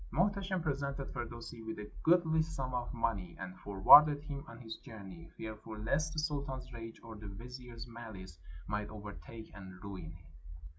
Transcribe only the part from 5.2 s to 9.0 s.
fearful lest the sultan's rage or the vizier's malice might